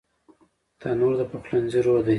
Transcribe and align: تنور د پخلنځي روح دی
تنور 0.81 1.13
د 1.19 1.21
پخلنځي 1.31 1.79
روح 1.85 1.99
دی 2.05 2.09